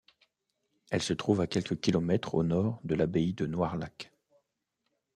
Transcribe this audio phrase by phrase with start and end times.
[0.89, 4.11] Elle se trouve à quelques kilomètres au nord de l'abbaye de Noirlac.